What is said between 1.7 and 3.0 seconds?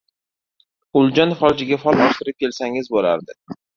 fol ochirib kelsangiz